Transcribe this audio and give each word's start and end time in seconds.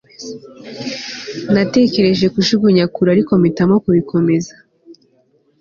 Natekereje 1.53 2.25
kujugunya 2.33 2.83
kure 2.93 3.09
ariko 3.15 3.31
mpitamo 3.41 3.75
kubikomeza 3.83 4.53